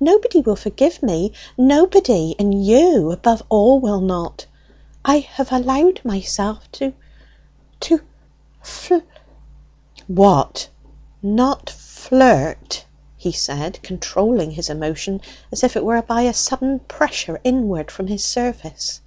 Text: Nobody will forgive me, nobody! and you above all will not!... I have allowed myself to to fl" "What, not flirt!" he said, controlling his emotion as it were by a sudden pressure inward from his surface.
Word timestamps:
Nobody 0.00 0.40
will 0.40 0.56
forgive 0.56 1.02
me, 1.02 1.32
nobody! 1.58 2.34
and 2.38 2.64
you 2.66 3.12
above 3.12 3.42
all 3.50 3.78
will 3.78 4.00
not!... 4.00 4.46
I 5.04 5.18
have 5.18 5.52
allowed 5.52 6.00
myself 6.02 6.60
to 6.80 6.94
to 7.80 8.00
fl" 8.62 8.94
"What, 10.22 10.70
not 11.22 11.68
flirt!" 11.68 12.86
he 13.18 13.32
said, 13.32 13.78
controlling 13.82 14.52
his 14.52 14.70
emotion 14.70 15.20
as 15.52 15.62
it 15.62 15.84
were 15.84 16.00
by 16.00 16.22
a 16.22 16.32
sudden 16.32 16.78
pressure 16.78 17.38
inward 17.44 17.90
from 17.90 18.06
his 18.06 18.24
surface. 18.24 19.02